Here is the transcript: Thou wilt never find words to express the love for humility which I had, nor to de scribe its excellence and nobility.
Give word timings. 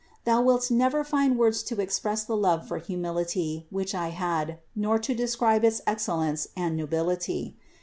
Thou 0.25 0.41
wilt 0.41 0.71
never 0.71 1.03
find 1.03 1.37
words 1.37 1.61
to 1.61 1.79
express 1.79 2.23
the 2.23 2.35
love 2.35 2.67
for 2.67 2.79
humility 2.79 3.67
which 3.69 3.93
I 3.93 4.07
had, 4.07 4.57
nor 4.75 4.97
to 4.97 5.13
de 5.13 5.27
scribe 5.27 5.63
its 5.63 5.79
excellence 5.85 6.47
and 6.57 6.75
nobility. 6.75 7.55